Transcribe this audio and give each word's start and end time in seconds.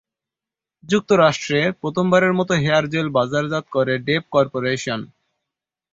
যুক্তরাষ্ট্রে 0.83 1.59
প্রথমবারের 1.81 2.33
মতো 2.39 2.53
হেয়ার 2.55 2.85
জেল 2.93 3.07
বাজারজাত 3.17 3.65
করে 3.75 3.93
ডেপ 4.07 4.23
করপোরেশন। 4.31 4.99